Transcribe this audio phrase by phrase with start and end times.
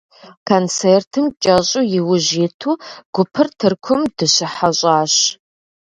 [0.49, 2.71] Концертым кӀэщӀу иужь иту,
[3.13, 5.13] гупыр Тыркум дыщыхьэщӀащ.